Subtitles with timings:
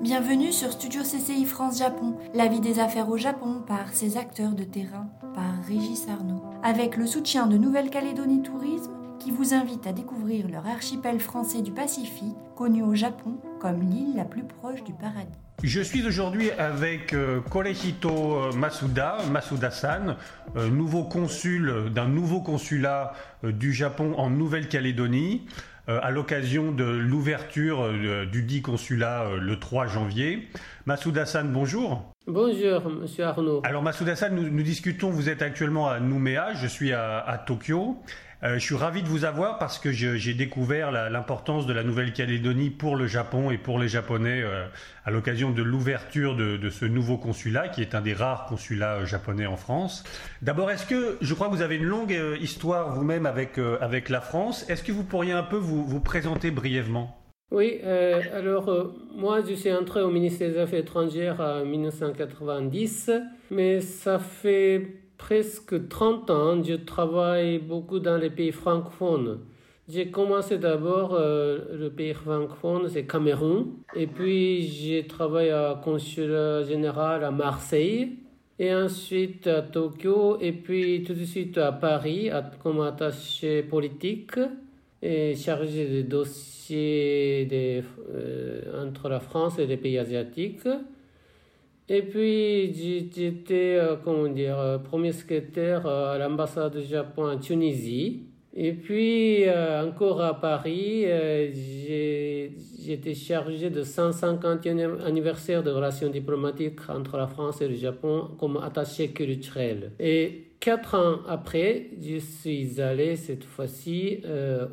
[0.00, 4.52] Bienvenue sur Studio CCI France Japon, la vie des affaires au Japon par ses acteurs
[4.52, 9.92] de terrain, par Régis Arnaud, avec le soutien de Nouvelle-Calédonie Tourisme qui vous invite à
[9.92, 14.92] découvrir leur archipel français du Pacifique, connu au Japon comme l'île la plus proche du
[14.92, 15.32] paradis.
[15.64, 20.16] Je suis aujourd'hui avec euh, Korehito Masuda, Masuda-san,
[20.56, 25.46] euh, nouveau consul d'un nouveau consulat euh, du Japon en Nouvelle-Calédonie.
[25.88, 30.46] Euh, à l'occasion de l'ouverture euh, du dit consulat euh, le 3 janvier.
[30.84, 32.12] Massoud Hassan, bonjour.
[32.26, 33.62] Bonjour, monsieur Arnaud.
[33.64, 37.96] Alors, Massoud Hassan, nous, discutons, vous êtes actuellement à Nouméa, je suis à Tokyo.
[38.44, 42.70] Euh, je suis ravi de vous avoir parce que j'ai découvert l'importance de la Nouvelle-Calédonie
[42.70, 44.66] pour le Japon et pour les Japonais euh,
[45.04, 49.06] à l'occasion de l'ouverture de, ce nouveau consulat qui est un des rares consulats euh,
[49.06, 50.04] japonais en France.
[50.40, 53.58] D'abord, est-ce que je crois que vous avez une longue histoire vous-même avec,
[54.08, 54.68] la France.
[54.70, 57.16] Est-ce que vous pourriez un peu vous présenter brièvement?
[57.50, 63.10] Oui, alors moi je suis entré au ministère des Affaires étrangères en 1990,
[63.50, 69.40] mais ça fait presque 30 ans, je travaille beaucoup dans les pays francophones.
[69.88, 73.68] J'ai commencé d'abord euh, le pays francophone, c'est Cameroun.
[73.96, 78.18] Et puis j'ai travaillé à consulat général à Marseille.
[78.58, 80.38] Et ensuite à Tokyo.
[80.40, 82.28] Et puis tout de suite à Paris
[82.62, 84.38] comme attaché politique
[85.00, 87.48] et chargé des dossiers
[88.12, 90.68] euh, entre la France et les pays asiatiques.
[91.90, 97.38] Et puis, j'étais, euh, comment dire, euh, premier secrétaire euh, à l'ambassade du Japon en
[97.38, 98.24] Tunisie.
[98.54, 101.04] Et puis, encore à Paris,
[102.84, 108.56] j'étais chargé de 150e anniversaire de relations diplomatiques entre la France et le Japon comme
[108.56, 109.92] attaché culturel.
[110.00, 114.24] Et quatre ans après, je suis allé cette fois-ci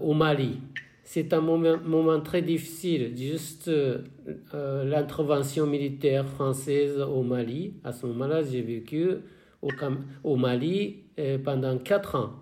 [0.02, 0.58] au Mali
[1.08, 4.00] c'est un moment, très difficile, juste euh,
[4.84, 7.76] l'intervention militaire française au Mali.
[7.84, 9.10] À ce moment-là, j'ai vécu
[10.24, 12.34] au, Mali euh, pendant quatre ans.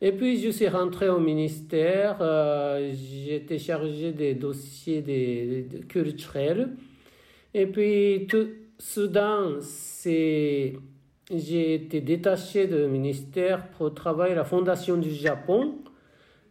[0.00, 6.70] Et puis, je suis rentré au ministère, euh, j'étais chargé des dossiers culturels.
[7.54, 8.48] Et puis, tout,
[8.80, 9.60] soudain,
[10.04, 10.74] j'ai
[11.30, 15.76] été détaché du ministère pour travailler à la Fondation du Japon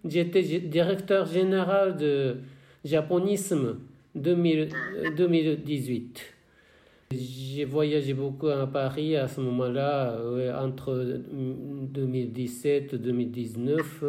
[0.07, 2.35] J'étais directeur général de
[2.83, 3.77] japonisme
[4.13, 6.21] 2018.
[7.11, 10.15] J'ai voyagé beaucoup à Paris à ce moment-là,
[10.61, 14.03] entre 2017 et 2019.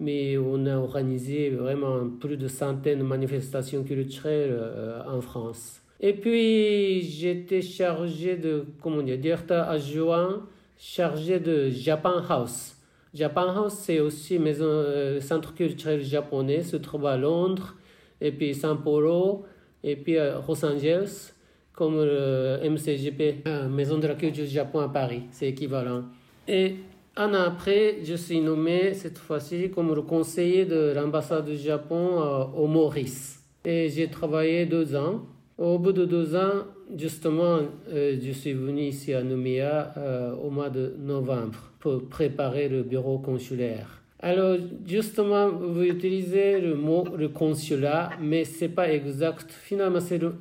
[0.00, 5.80] Mais on a organisé vraiment plus de centaines de manifestations culturelles euh, en France.
[6.00, 10.44] Et puis, j'étais chargé de, comment dire, directeur adjoint
[10.76, 12.73] chargé de Japan House.
[13.14, 17.76] Japan House, c'est aussi maison, euh, centre culturel japonais, se trouve à Londres,
[18.20, 19.44] et puis San Paulo,
[19.84, 21.32] et puis à Los Angeles,
[21.72, 26.04] comme le MCGP, euh, Maison de la culture du Japon à Paris, c'est équivalent.
[26.48, 26.76] Et
[27.16, 32.20] un an après, je suis nommé cette fois-ci comme le conseiller de l'ambassade du Japon
[32.20, 33.40] euh, au Maurice.
[33.64, 35.22] Et j'ai travaillé deux ans.
[35.56, 36.64] Au bout de deux ans,
[36.96, 39.94] justement, je suis venu ici à Nouméa
[40.42, 44.02] au mois de novembre pour préparer le bureau consulaire.
[44.18, 44.56] Alors,
[44.86, 49.52] justement, vous utilisez le mot le consulat, mais c'est pas exact.
[49.52, 50.34] Finalement, c'est le,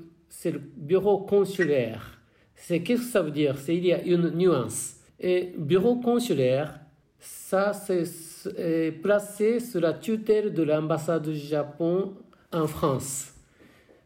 [0.46, 2.18] le bureau consulaire.
[2.56, 3.56] C'est qu'est-ce que ça veut dire?
[3.68, 4.95] Il y a une nuance.
[5.19, 6.80] Et bureau consulaire,
[7.19, 12.13] ça, c'est placé sous la tutelle de l'ambassade du Japon
[12.51, 13.32] en France.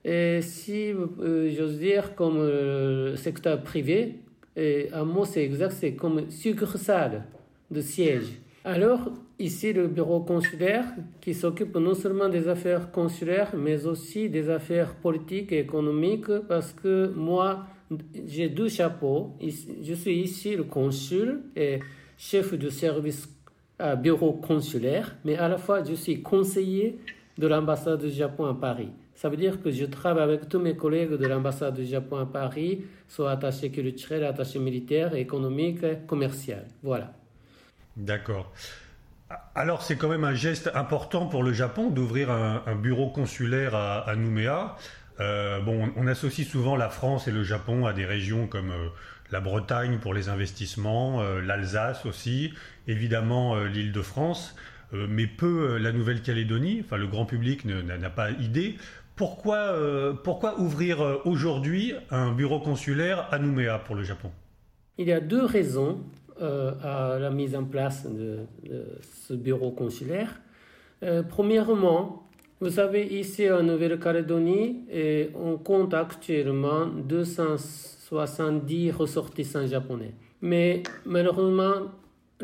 [0.06, 4.16] Et si euh, j'ose dire, comme euh, secteur privé,
[4.56, 7.26] et un mot c'est exact, c'est comme succursale
[7.70, 8.40] de siège.
[8.64, 10.86] Alors, ici, le bureau consulaire
[11.22, 16.74] qui s'occupe non seulement des affaires consulaires, mais aussi des affaires politiques et économiques, parce
[16.74, 17.66] que moi,
[18.28, 19.32] j'ai deux chapeaux.
[19.42, 21.80] Je suis ici le consul et
[22.18, 23.30] chef du service
[23.80, 26.98] à bureau consulaire, mais à la fois je suis conseiller
[27.38, 28.90] de l'ambassade du Japon à Paris.
[29.18, 32.28] Ça veut dire que je travaille avec tous mes collègues de l'ambassade du Japon à
[32.28, 36.58] Paris, soit attachés culturels, attachés militaires, économiques, commerciaux.
[36.84, 37.14] Voilà.
[37.96, 38.54] D'accord.
[39.56, 44.16] Alors c'est quand même un geste important pour le Japon d'ouvrir un, bureau consulaire à,
[44.16, 44.78] Nouméa.
[45.20, 48.90] Euh, bon, on associe souvent la France et le Japon à des régions comme euh,
[49.32, 52.54] la Bretagne pour les investissements, euh, l'Alsace aussi,
[52.88, 54.56] évidemment l'île de France,
[54.94, 56.84] mais peu la Nouvelle-Calédonie.
[56.86, 58.78] Enfin, le grand public n'a pas idée.
[59.18, 59.76] Pourquoi,
[60.24, 64.30] pourquoi ouvrir aujourd'hui un bureau consulaire à Nouméa pour le Japon?
[64.98, 66.00] Il y a deux raisons
[66.42, 68.42] euh, à la mise en place de,
[69.02, 70.40] ce bureau consulaire.
[71.04, 72.24] Euh, premièrement,
[72.60, 74.88] Vous savez, ici en Nouvelle-Calédonie,
[75.36, 80.16] on compte actuellement 270 ressortissants japonais.
[80.42, 81.92] Mais malheureusement,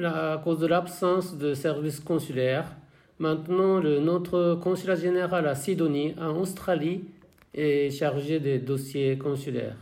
[0.03, 2.75] à cause de l'absence de services consulaires,
[3.23, 7.05] maintenant notre consulat général à Sydney, en Australie,
[7.53, 9.77] est chargé des dossiers consulaires.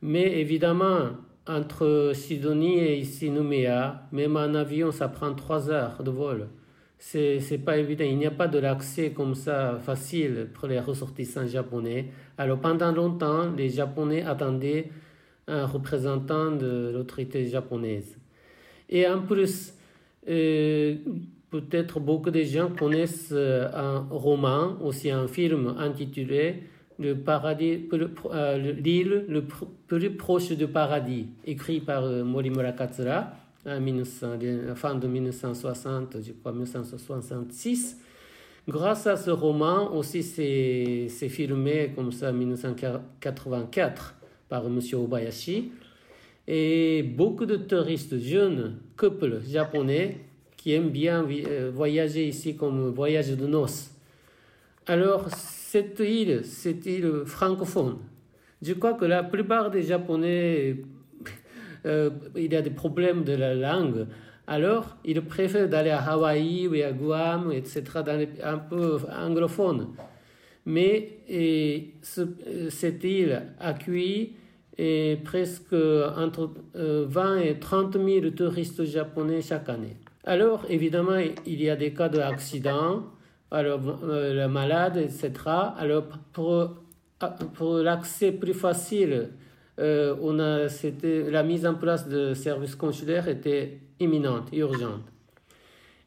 [0.00, 1.10] Mais évidemment,
[1.46, 6.48] entre Sidonie et ici Nouméa, même en avion, ça prend trois heures de vol.
[6.98, 8.04] C'est, c'est pas évident.
[8.08, 12.06] Il n'y a pas de l'accès comme ça facile pour les ressortissants japonais.
[12.38, 14.88] Alors pendant longtemps, les Japonais attendaient
[15.46, 18.16] un représentant de l'autorité japonaise.
[18.88, 19.74] Et en plus,
[20.28, 20.94] euh,
[21.52, 26.62] peut-être beaucoup de gens connaissent euh, un roman, aussi un film intitulé
[26.98, 29.42] le paradis, euh, l'île le
[29.86, 33.34] plus proche du paradis, écrit par euh, Morimura Katsura
[34.74, 37.96] fin de 1960, je crois 1966.
[38.66, 44.14] Grâce à ce roman, aussi c'est filmé comme ça en 1984
[44.48, 44.80] par M.
[44.94, 45.70] Obayashi.
[46.48, 50.18] Et beaucoup de touristes jeunes, couples japonais,
[50.62, 53.90] qui aiment bien euh, voyager ici comme voyage de noces.
[54.86, 57.96] Alors, cette île, cette île francophone,
[58.62, 60.76] je crois que la plupart des Japonais,
[61.84, 64.06] euh, il y a des problèmes de la langue.
[64.46, 69.88] Alors, ils préfèrent d'aller à Hawaï ou à Guam, etc., dans un peu anglophone.
[70.64, 74.34] Mais et, cette île accueille
[75.24, 79.96] presque entre 20 et 30 000 touristes japonais chaque année.
[80.24, 83.04] Alors, évidemment, il y a des cas d'accident
[83.52, 85.30] alors euh, le malade, etc.
[85.76, 86.70] Alors pour,
[87.54, 89.28] pour l'accès plus facile,
[89.78, 90.68] euh, on a,
[91.30, 95.04] la mise en place de services consulaires était imminente, urgente.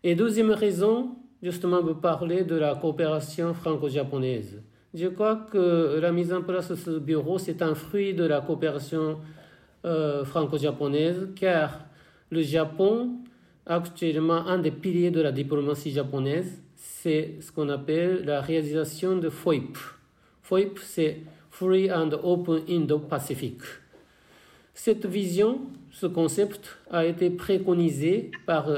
[0.03, 4.61] Et deuxième raison, justement, vous parler de la coopération franco-japonaise.
[4.93, 8.41] Je crois que la mise en place de ce bureau, c'est un fruit de la
[8.41, 9.19] coopération
[9.83, 11.85] euh, franco-japonaise, car
[12.31, 13.19] le Japon,
[13.65, 19.29] actuellement un des piliers de la diplomatie japonaise, c'est ce qu'on appelle la réalisation de
[19.29, 19.77] FOIP.
[20.41, 23.61] FOIP, c'est Free and Open Indo-Pacific.
[24.73, 28.69] Cette vision, ce concept, a été préconisé par,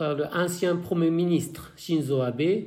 [0.00, 2.64] l'ancien Premier ministre Shinzo Abe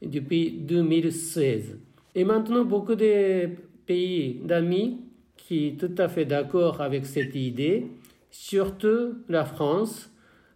[0.00, 1.76] depuis 2016.
[2.14, 3.50] Et maintenant, beaucoup de
[3.84, 5.00] pays d'amis
[5.36, 7.88] qui sont tout à fait d'accord avec cette idée,
[8.30, 10.11] surtout la France,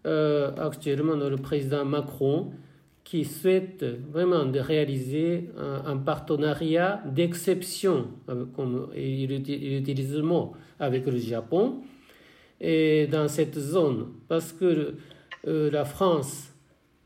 [0.07, 2.53] euh, actuellement le président Macron,
[3.05, 8.09] qui souhaite vraiment de réaliser un, partenariat d'exception,
[8.57, 11.83] comme il, utilise le mot, avec le Japon,
[12.61, 14.95] et dans cette zone, parce que
[15.47, 16.53] euh, la France,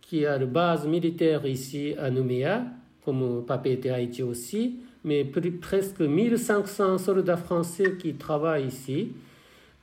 [0.00, 2.64] qui a une base militaire ici à Nouméa,
[3.04, 9.12] comme Papeete Haïti aussi, mais presque 1500 soldats français qui travaillent ici.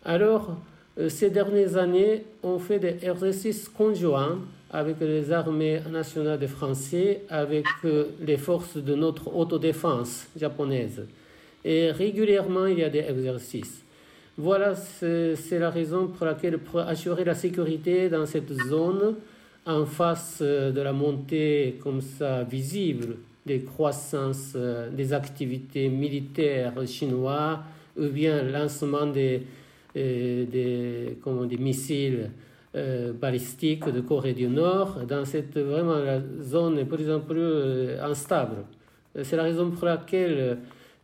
[0.04, 0.54] Alors, euh,
[1.10, 4.40] ces dernières années, on fait des exercices conjoints
[4.70, 11.06] avec les armées nationales des Français, avec euh, les forces de notre autodéfense japonaise.
[11.64, 13.84] Et régulièrement, il y a des exercices.
[14.38, 19.16] Voilà, c'est la raison pour laquelle, pour assurer la sécurité dans cette zone,
[19.66, 26.74] en face euh, de la montée comme ça visible des croissances, euh, des activités militaires
[26.86, 27.60] chinoises,
[27.98, 29.44] ou bien lancement des,
[29.98, 32.32] des, comment, des missiles
[32.76, 35.00] euh, balistique de Corée du Nord.
[35.08, 38.66] Dans cette vraiment la zone est de plus en plus euh, instable.
[39.24, 40.60] C'est la raison pour laquelle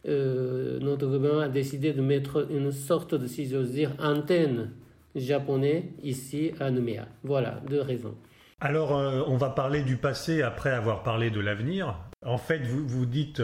[0.08, 4.72] euh, notre gouvernement a décidé de mettre une sorte de, si j'ose dire, antenne
[5.16, 7.08] japonaise ici à Nouméa.
[7.24, 8.14] Voilà, deux raisons.
[8.60, 8.92] Alors,
[9.28, 11.96] on va parler du passé après avoir parlé de l'avenir.
[12.26, 13.42] En fait, vous, vous dites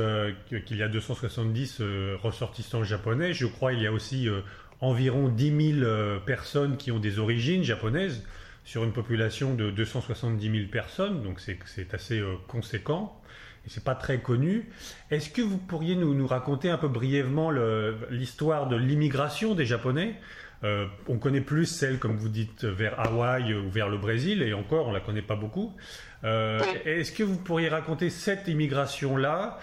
[0.65, 1.81] qu'il y a 270
[2.21, 3.33] ressortissants japonais.
[3.33, 4.29] Je crois qu'il y a aussi
[4.81, 8.23] environ 10 000 euh, personnes qui ont des origines japonaises
[8.63, 13.19] sur une population de 270 000 personnes, donc c'est assez euh, conséquent
[13.65, 14.69] et c'est pas très connu.
[15.11, 17.51] Est-ce que vous pourriez nous, nous raconter un peu brièvement
[18.09, 20.15] l'histoire de l'immigration des Japonais?
[20.63, 24.53] Euh, on connaît plus celle, comme vous dites, vers Hawaï ou vers le Brésil, et
[24.53, 25.73] encore, on la connaît pas beaucoup.
[26.23, 29.59] Est-ce que vous pourriez raconter cette immigration-là,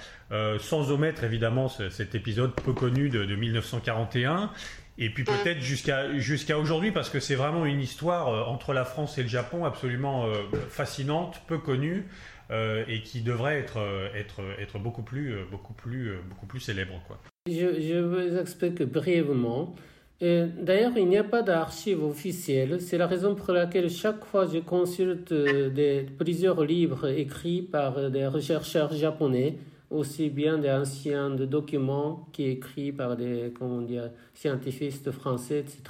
[0.58, 4.50] sans omettre évidemment cet épisode peu connu de, de 1941,
[4.98, 8.84] et puis peut-être jusqu'à jusqu'à aujourd'hui, parce que c'est vraiment une histoire euh, entre la
[8.84, 10.34] France et le Japon absolument euh,
[10.70, 12.06] fascinante, peu connue,
[12.50, 13.78] euh, et qui devrait être,
[14.14, 17.00] être, être beaucoup, plus, beaucoup, plus, beaucoup plus célèbre.
[17.06, 17.18] Quoi.
[17.46, 19.74] Je, je vous explique brièvement.
[20.20, 22.80] D'ailleurs, il n'y a pas d'archives officielles.
[22.80, 28.30] C'est la raison pour laquelle chaque fois je consulte des, plusieurs livres écrits par des
[28.40, 29.58] chercheurs japonais,
[29.90, 35.80] aussi bien des anciens documents qui écrits par des comment dire, scientifiques français, etc.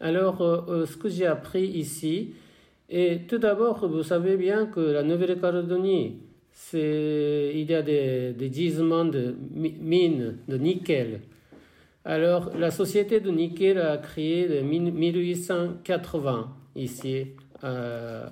[0.00, 2.34] Alors, ce que j'ai appris ici,
[2.88, 6.18] et tout d'abord, vous savez bien que la Nouvelle-Calédonie,
[6.74, 11.20] il y a des, des, gisements de mines de nickel.
[12.04, 17.26] Alors, la société de nickel a créé en 1880 ici.
[17.64, 18.26] Euh,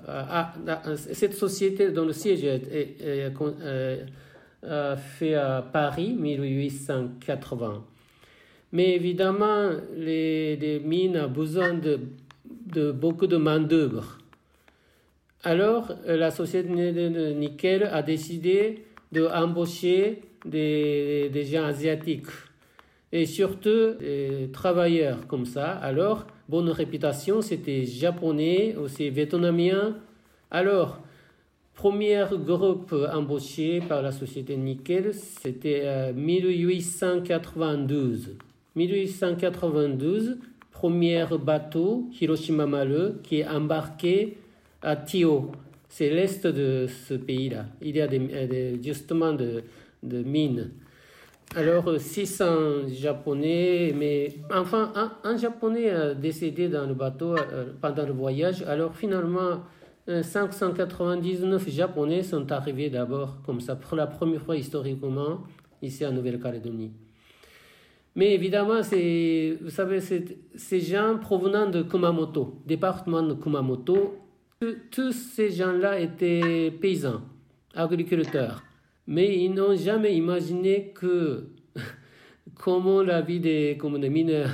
[0.95, 3.33] cette société dont le siège est,
[4.95, 7.83] fait à Paris 1880.
[8.71, 11.99] Mais évidemment, les, mines ont besoin de,
[12.65, 14.17] de beaucoup de main-d'œuvre.
[15.43, 22.27] Alors, euh, la société de nickel a décidé d'embaucher des, des gens asiatiques
[23.11, 25.71] et surtout des travailleurs comme ça.
[25.71, 29.95] Alors, bonne réputation, c'était japonais, aussi vietnamien.
[30.51, 30.99] Alors,
[31.85, 38.31] premier groupe embauché par la société Nickel, c'était 1892.
[38.75, 40.39] 1892,
[40.71, 44.37] premier bateau, Hiroshima Maru, qui est embarqué
[44.81, 45.51] à Tio.
[45.87, 47.67] C'est l'est de ce pays-là.
[47.83, 49.61] Il y a des, justement de,
[50.01, 50.71] de, mines.
[51.55, 54.91] Alors, 600 Japonais, mais enfin,
[55.23, 58.63] un, Japonais a décédé dans le bateau euh, pendant le voyage.
[58.63, 59.59] Alors, finalement,
[60.07, 65.43] 599 Japonais sont arrivés d'abord, comme ça, pour la première fois historiquement,
[65.81, 66.91] ici en Nouvelle-Calédonie.
[68.15, 74.15] Mais évidemment, vous savez, ces gens provenant de Kumamoto, département de Kumamoto,
[74.91, 77.21] tous ces gens-là étaient paysans,
[77.73, 78.63] agriculteurs.
[79.07, 81.49] Mais ils n'ont jamais imaginé que
[82.55, 84.51] comment la vie des, comme des mineurs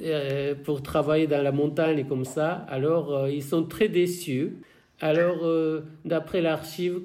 [0.00, 2.64] euh, pour travailler dans la montagne comme ça.
[2.68, 4.56] Alors, euh, ils sont très déçus.
[5.02, 7.02] Alors, euh, d'après l'archive,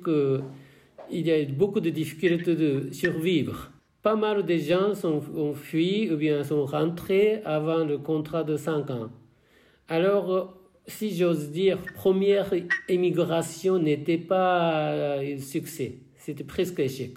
[1.09, 3.71] il y a beaucoup de difficultés de survivre.
[4.03, 8.91] Pas mal de gens ont fui ou bien sont rentrés avant le contrat de 5
[8.91, 9.09] ans.
[9.89, 12.53] Alors, si j'ose dire, première
[12.87, 15.95] émigration n'était pas un succès.
[16.17, 17.15] C'était presque échec.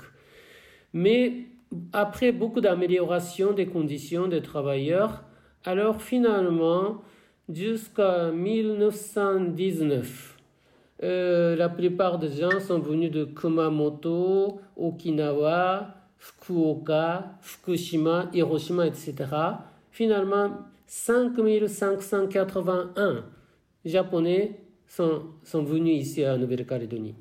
[0.95, 1.45] Mais
[1.93, 5.25] après beaucoup d'amélioration des conditions des travailleurs,
[5.65, 7.03] alors finalement,
[7.51, 10.40] jusqu'à 1919,
[11.03, 19.15] euh, la plupart des gens sont venus de Kumamoto, Okinawa, Fukuoka, Fukushima, Hiroshima, etc.
[19.91, 20.51] Finalement,
[20.87, 23.25] 5581
[23.85, 27.15] Japonais sont, sont venus ici à Nouvelle-Calédonie.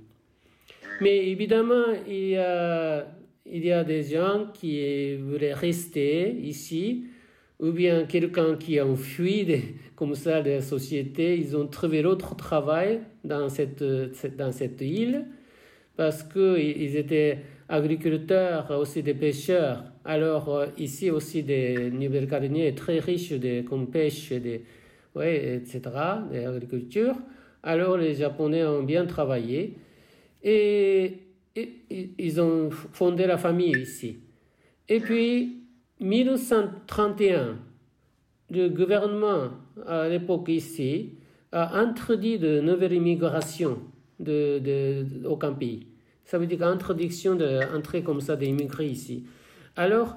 [1.02, 3.08] Mais évidemment, il y, a,
[3.46, 7.06] il y a des gens qui voulaient rester ici,
[7.60, 9.46] ou bien quelqu'un qui a fui
[9.96, 13.84] comme ça de la société, ils ont trouvé l'autre travail dans cette,
[14.38, 15.26] dans cette île,
[15.98, 19.84] parce qu'ils étaient agriculteurs, aussi des pêcheurs.
[20.06, 24.64] Alors euh, ici aussi, des Nouvelle-Calédonie très riches de, comme pêche, des,
[25.16, 25.82] ouais, etc.,
[26.32, 27.16] l'agriculture.
[27.62, 29.76] Alors les Japonais ont bien travaillé
[30.44, 31.18] et,
[32.18, 34.20] ils ont fondé la famille ici.
[34.88, 35.59] Et puis,
[36.00, 37.58] 1931,
[38.52, 39.50] le gouvernement
[39.86, 41.14] à l'époque ici
[41.52, 43.80] a introduit de nouvelles immigrations
[44.20, 45.88] de, de, au pays.
[46.24, 49.26] Ça veut dire introduction d'entrée comme ça d'immigrés ici.
[49.76, 50.16] Alors,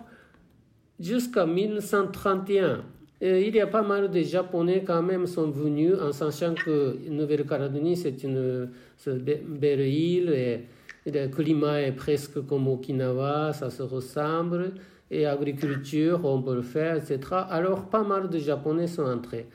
[1.00, 2.84] jusqu'à 1931,
[3.20, 7.96] il y a pas mal de Japonais quand même sont venus en sachant que Nouvelle-Calédonie
[7.96, 8.68] c'est une,
[9.06, 10.66] belle île et,
[11.04, 14.74] le climat est presque comme Okinawa, ça se ressemble
[15.12, 17.18] et agriculture on peut le faire, etc.
[17.48, 19.46] Alors pas mal de Japonais sont entrés.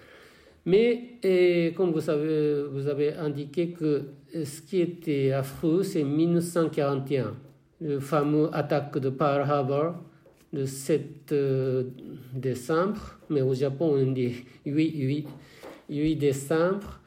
[0.65, 1.19] Mais
[1.75, 7.33] comme vous savez, vous avez indiqué que ce qui était affreux, c'est 1941,
[7.81, 9.95] le fameux attaque de Pearl Harbor
[10.53, 11.83] le 7 euh,
[12.33, 15.27] décembre, mais au Japon on dit 8,
[15.89, 16.99] 8, décembre.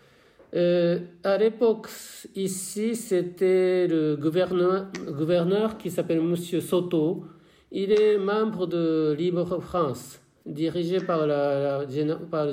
[0.54, 1.88] Euh, à l'époque,
[2.35, 7.25] ici, c'était le gouverneur, gouverneur qui s'appelle Monsieur Soto.
[7.73, 11.87] Il est membre de Libre France, dirigé par, le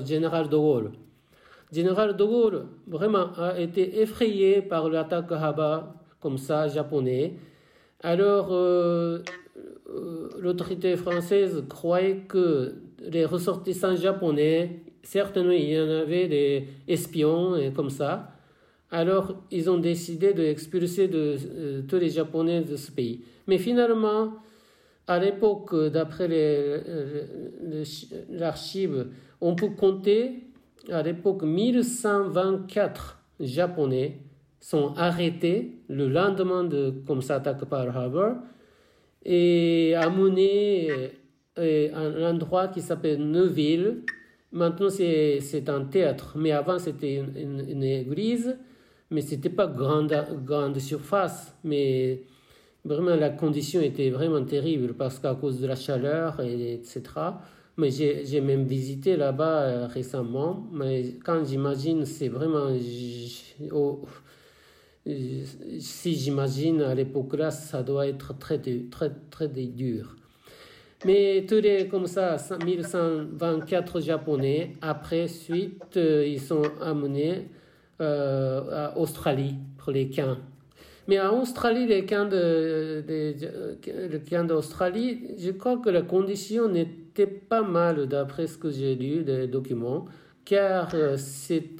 [0.06, 0.92] général de Gaulle.
[1.72, 7.34] Général de Gaulle, vraiment, a été effrayé par l'attaque Haba, comme ça, japonais.
[8.02, 9.20] Alors, euh,
[9.90, 17.56] euh, l'autorité française croyait que les ressortissants japonais, certainement il y en avait des espions
[17.56, 18.32] et comme ça,
[18.92, 23.22] alors ils ont décidé d'expulser de, euh, tous les Japonais de ce pays.
[23.48, 24.34] Mais finalement,
[25.08, 26.28] à l'époque, d'après
[28.30, 29.08] l'archive,
[29.42, 30.44] on peut compter
[30.90, 34.20] à l'époque 1124 Japonais
[34.60, 38.36] sont arrêtés le lendemain de comme ça attaque par Harbor.
[39.24, 40.90] Et amenés
[41.56, 44.04] à un endroit qui s'appelle Neuville.
[44.52, 48.58] Maintenant, c'est un théâtre, mais avant, c'était une, une, église,
[49.12, 52.22] mais c'était pas grande, grande surface, mais
[52.88, 57.03] vraiment la condition était vraiment terrible parce qu'à cause de la chaleur, et, etc.
[57.77, 62.70] Mais j'ai même visité là-bas euh, récemment, mais quand j'imagine, c'est vraiment...
[63.72, 64.01] Oh,
[65.79, 70.15] si j'imagine à l'époque là, ça doit être très, très, très dur.
[71.06, 77.50] Mais tous les, comme ça, 1124 Japonais, après, suite, euh, ils sont amenés
[78.01, 80.38] euh, à Australie pour les camps.
[81.08, 87.28] Mais en Australie, les camps de, de, camps d'Australie, je crois que la condition n'était
[87.28, 90.06] pas mal d'après ce que j'ai lu, les documents
[90.48, 91.18] car euh,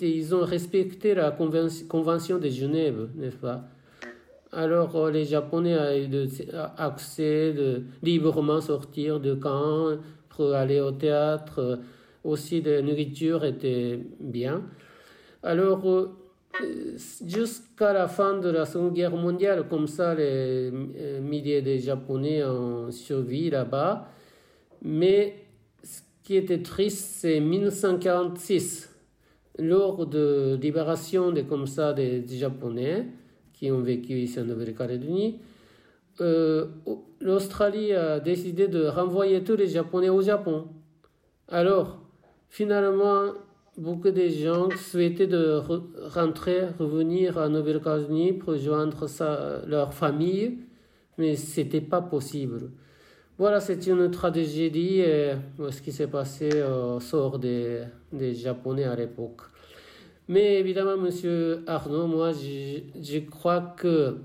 [0.02, 3.64] ils ont respecté la convention de Genève, n'est-ce pas?
[4.52, 9.98] Alors euh, les Japonais ont accès de librement sortir de camp
[10.30, 11.80] pour aller au théâtre.
[12.26, 14.64] Aussi, la nourriture était bien.
[15.44, 16.12] Alors, euh,
[17.26, 20.72] jusqu'à la fin de la Seconde Guerre mondiale, comme ça, les
[21.22, 24.08] milliers de Japonais ont survécu là-bas.
[24.84, 25.48] Mais
[26.28, 28.94] qui était triste, c'est 1946,
[29.60, 33.08] lors de libération de, comme ça des, Japonais
[33.54, 35.40] qui ont vécu ici en Nouvelle-Calédonie.
[36.20, 36.66] Euh,
[37.22, 40.68] L'Australie a décidé de renvoyer tous les Japonais au Japon.
[41.48, 42.02] Alors,
[42.50, 43.32] finalement,
[43.78, 45.30] beaucoup de gens souhaitaient
[46.14, 49.06] rentrer, revenir à Nouvelle-Calédonie pour rejoindre
[49.68, 50.58] leur famille,
[51.18, 52.72] mais c'était pas possible.
[53.38, 55.36] Voilà, c'est une tragédie, euh,
[55.70, 59.42] ce qui s'est passé au sort des, des Japonais à l'époque.
[60.28, 64.18] Mais évidemment, Monsieur Arnaud, moi, je, je crois que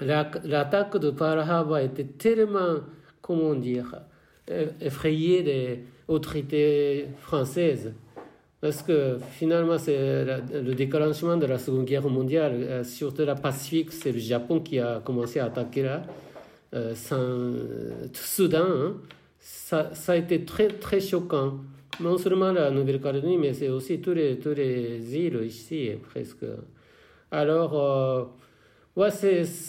[0.00, 2.76] l'attaque de Pearl Harbor était tellement,
[3.20, 4.00] comment dire,
[4.50, 7.92] euh, effrayée des autorités françaises.
[8.60, 13.90] Parce que finalement, c'est le déclenchement de la Seconde Guerre mondiale, euh, surtout la Pacifique,
[13.92, 16.02] c'est le Japon qui a commencé à attaquer là
[16.74, 16.94] euh,
[18.12, 18.94] soudain, hein,
[19.40, 21.58] ça, a été très, très choquant.
[22.00, 26.44] Non seulement la Nouvelle-Calédonie, mais c'est aussi tous les, tous les îles ici, presque.
[27.30, 28.24] Alors, euh,
[28.96, 29.10] ouais,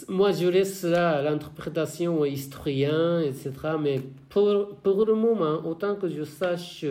[0.08, 3.52] moi, je laisse là l'interprétation aux historiens, etc.
[3.80, 6.84] Mais pour, pour le moment, autant que je sache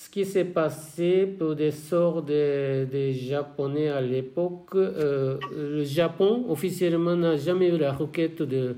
[0.00, 6.46] ce qui s'est passé pour des sorts des, des Japonais à l'époque, euh, le Japon
[6.48, 8.76] officiellement n'a jamais eu la requête de,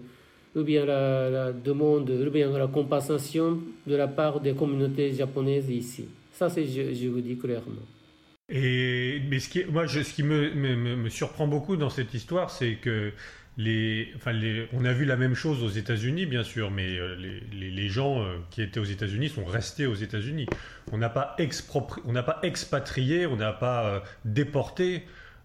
[0.57, 6.09] ou bien la, demande, ou bien la compensation de la part des communautés japonaises ici.
[6.33, 7.87] Ça, c'est, je, je vous dis clairement.
[8.49, 12.13] Et mais ce qui, moi, je, ce qui me, me, me, surprend beaucoup dans cette
[12.15, 13.13] histoire, c'est que
[13.59, 17.15] on a vu la même chose aux États-Unis, bien sûr, mais euh,
[17.53, 20.47] les, gens euh, qui étaient aux États-Unis sont restés aux États-Unis.
[20.91, 25.05] On n'a pas expatrié, on n'a pas euh, déporté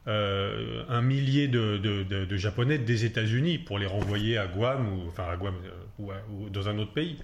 [0.10, 4.88] un millier de, Japonais des États-Unis pour les renvoyer à Guam
[6.00, 7.17] ou dans un autre pays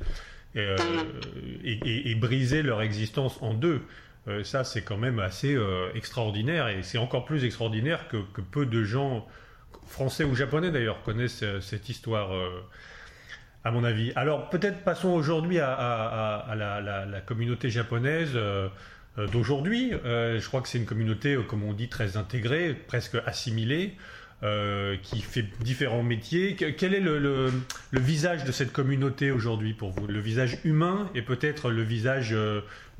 [0.53, 3.83] et, briser leur existence en deux.
[4.43, 5.57] ça, c'est quand même assez
[5.95, 9.25] extraordinaire et c'est encore plus extraordinaire que peu de gens
[9.93, 12.49] français ou japonais d'ailleurs, connaissent euh, cette histoire, euh,
[13.63, 14.11] à mon avis.
[14.15, 18.67] Alors peut-être passons aujourd'hui à, la, communauté japonaise euh,
[19.31, 19.91] d'aujourd'hui.
[19.91, 23.95] je crois que c'est une communauté, comme on dit, très intégrée, presque assimilée.
[25.01, 26.55] qui fait différents métiers.
[26.55, 27.51] Quel est le,
[27.93, 30.07] visage de cette communauté aujourd'hui pour vous?
[30.07, 32.35] Le visage humain et peut-être le visage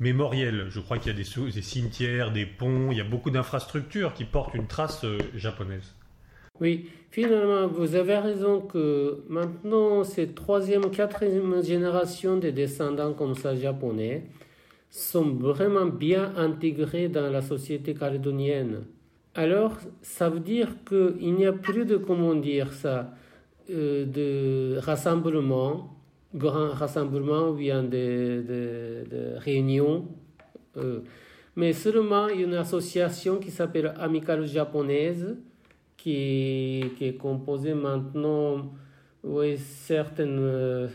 [0.00, 0.68] mémoriel?
[0.70, 4.14] Je crois qu'il y a des, des, cimetières, des ponts, il y a beaucoup d'infrastructures
[4.14, 5.92] qui portent une trace japonaise.
[6.60, 13.56] Oui, finalement, vous avez raison que maintenant, cette troisième, quatrième génération de descendants comme ça
[13.56, 14.22] japonais
[14.88, 18.84] sont vraiment bien intégrés dans la société calédonienne.
[19.34, 23.12] Alors, ça veut dire qu'il n'y a plus de, comment dire ça,
[23.68, 25.96] euh, de rassemblement,
[26.36, 29.04] grand rassemblement ou bien de, de,
[30.76, 31.00] euh,
[31.56, 35.36] mais seulement une association qui s'appelle Amicale japonaise,
[36.04, 38.70] qui, est composé maintenant,
[39.22, 40.88] oui, certaines, euh,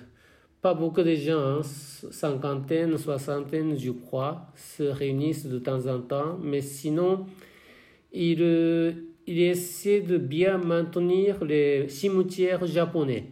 [0.61, 6.37] pas beaucoup de gens, hein, cinquantaine, soixantaine, je crois, se réunissent de temps en temps,
[6.43, 7.25] mais sinon,
[8.13, 8.91] il, euh,
[9.25, 13.25] il essaie de bien maintenir les cimetières japonais.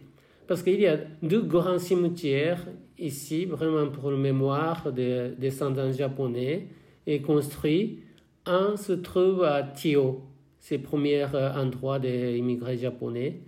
[0.48, 2.66] parce qu'il y a deux grands cimetières
[2.98, 6.68] ici, vraiment pour le mémoire des descendants japonais,
[7.06, 8.00] et construits.
[8.46, 10.22] Un se trouve à Tio,
[10.60, 13.40] c'est le premier endroit des immigrés japonais.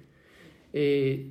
[0.75, 1.27] Et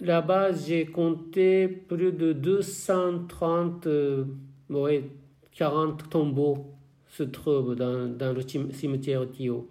[0.00, 4.24] là-bas, j'ai compté plus de 230, euh,
[5.52, 6.66] 40 tombeaux
[7.08, 9.68] se trouvent dans, dans le cimetière Tio.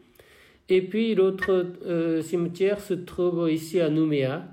[0.67, 4.47] Et puis l'autre euh, cimetière se trouve ici à Nouméa.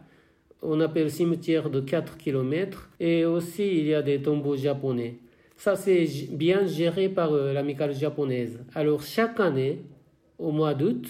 [0.60, 2.90] On appelle cimetière de 4 km.
[3.00, 5.16] Et aussi, il y a des tombeaux japonais.
[5.56, 8.58] Ça, c'est bien géré par euh, l'amicale japonaise.
[8.74, 9.78] Alors, chaque année,
[10.38, 11.08] au mois d'août,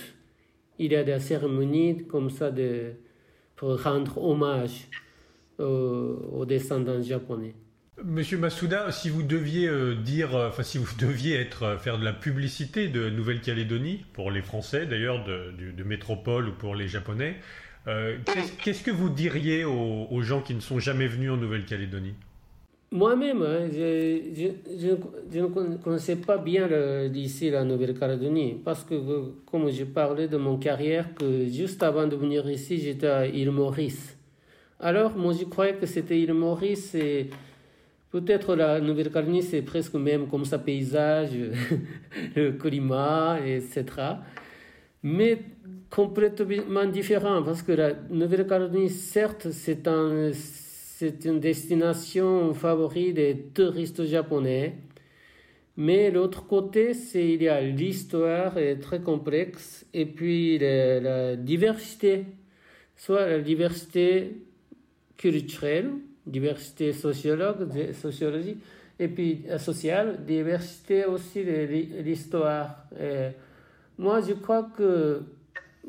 [0.78, 2.92] il y a des cérémonies comme ça de,
[3.56, 4.88] pour rendre hommage
[5.58, 7.54] aux descendants japonais.
[8.04, 11.98] Monsieur Masouda, si vous deviez euh, dire, euh, enfin si vous deviez être euh, faire
[11.98, 17.37] de la publicité de Nouvelle-Calédonie pour les Français d'ailleurs de, métropole ou pour les Japonais,
[18.62, 22.14] qu'est-ce que vous diriez aux, gens qui ne sont jamais venus en Nouvelle-Calédonie?
[22.92, 26.68] Moi-même, hein, je, ne connaissais pas bien
[27.09, 28.94] d'ici la Nouvelle-Calédonie parce que
[29.46, 33.50] comme je parlais de mon carrière, que juste avant de venir ici, j'étais à île
[33.50, 34.16] Maurice.
[34.78, 37.31] Alors moi je croyais que c'était île Maurice et
[38.12, 41.31] Peut-être la Nouvelle-Calédonie, c'est presque même comme ça, paysage,
[42.37, 43.85] le climat, etc.
[45.02, 45.38] Mais
[45.88, 50.31] complètement différent, parce que la Nouvelle-Calédonie, certes, c'est un,
[51.02, 54.76] c'est une destination favorite des touristes japonais,
[55.76, 62.26] mais l'autre côté, c'est il y a l'histoire très complexe, et puis la, la diversité,
[62.96, 64.44] soit la diversité
[65.16, 65.90] culturelle,
[66.24, 68.58] diversité sociologue, sociologie,
[69.00, 72.86] et puis sociale, diversité aussi de l'histoire.
[73.98, 75.22] Moi, je crois que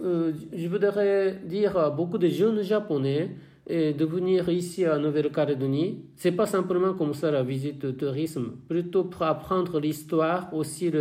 [0.02, 3.30] euh, je voudrais dire à beaucoup de jeunes japonais
[3.70, 6.06] de venir ici à Nouvelle-Calédonie.
[6.16, 10.92] C'est pas simplement comme ça la visite de tourisme, plutôt pour apprendre l'histoire aussi.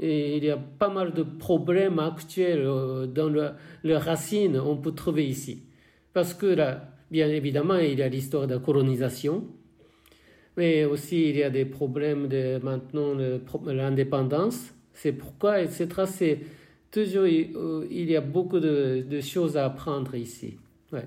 [0.00, 3.50] Il y a pas mal de problèmes actuels euh, dans le,
[3.84, 5.64] les racines on peut trouver ici.
[6.14, 6.54] Parce que
[7.10, 9.44] Bien évidemment, il y a l'histoire de la colonisation,
[10.56, 13.14] mais aussi il y a des problèmes de maintenant
[13.66, 14.72] l'indépendance.
[14.94, 15.88] C'est pourquoi, etc.
[16.06, 16.38] C'est
[16.92, 20.56] toujours euh, il y a beaucoup de, choses à apprendre ici.
[20.92, 21.06] Ouais.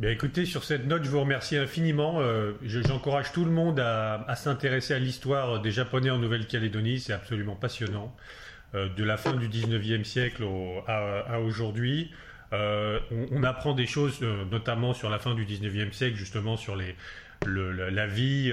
[0.00, 2.20] Écoutez, sur cette note, je vous remercie infiniment.
[2.20, 7.00] Euh, j'encourage tout le monde à, s'intéresser à l'histoire des Japonais en Nouvelle-Calédonie.
[7.00, 8.14] C'est absolument passionnant.
[8.74, 10.44] Euh, de la fin du 19e siècle
[10.86, 12.10] à aujourd'hui.
[12.52, 13.00] Euh,
[13.32, 16.76] on, apprend des choses, euh, notamment sur la fin du 19e siècle, justement sur
[17.46, 18.52] la vie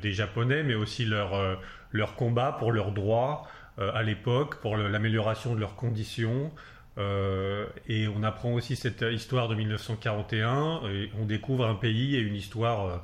[0.00, 1.58] des Japonais, mais aussi leur,
[1.90, 3.46] leur combat pour leurs droits
[3.78, 6.50] à l'époque, pour l'amélioration de leurs conditions.
[6.98, 12.34] Et on apprend aussi cette histoire de 1941, et on découvre un pays et une
[12.34, 13.02] histoire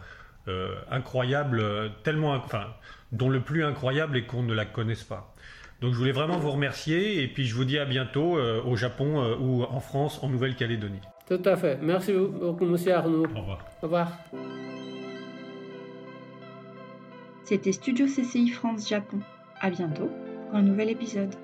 [0.91, 2.69] incroyable, tellement, enfin,
[3.13, 5.33] dont le plus incroyable est qu'on ne la connaisse pas.
[5.83, 8.77] Donc je voulais vraiment vous remercier et puis je vous dis à bientôt euh, au
[8.77, 11.01] Japon euh, ou en France, en Nouvelle-Calédonie.
[11.27, 11.79] Tout à fait.
[11.83, 13.27] Merci beaucoup, monsieur Arnaud.
[13.35, 13.67] Au revoir.
[13.83, 14.13] Au revoir.
[17.43, 19.19] C'était Studio CCI France Japon.
[19.61, 20.09] À bientôt
[20.49, 21.35] pour un nouvel épisode.